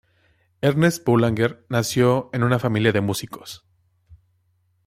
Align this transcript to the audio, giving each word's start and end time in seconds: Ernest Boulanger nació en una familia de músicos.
Ernest 0.61 1.05
Boulanger 1.05 1.63
nació 1.69 2.31
en 2.33 2.41
una 2.41 2.57
familia 2.57 2.91
de 2.91 3.01
músicos. 3.01 3.63